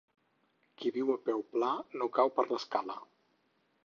Qui 0.79 0.91
viu 0.95 1.11
a 1.15 1.17
peu 1.27 1.43
pla 1.51 1.69
no 1.99 2.07
cau 2.15 2.31
per 2.39 2.47
l'escala. 2.53 2.97